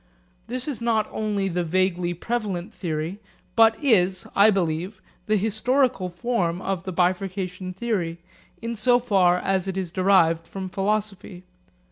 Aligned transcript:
This 0.47 0.67
is 0.67 0.81
not 0.81 1.07
only 1.11 1.47
the 1.47 1.61
vaguely 1.63 2.15
prevalent 2.15 2.73
theory, 2.73 3.19
but 3.55 3.77
is, 3.83 4.25
I 4.35 4.49
believe, 4.49 4.99
the 5.27 5.35
historical 5.37 6.09
form 6.09 6.59
of 6.59 6.85
the 6.85 6.91
bifurcation 6.91 7.71
theory 7.71 8.17
in 8.63 8.75
so 8.75 8.97
far 8.97 9.37
as 9.37 9.67
it 9.67 9.77
is 9.77 9.91
derived 9.91 10.47
from 10.47 10.69
philosophy. 10.69 11.43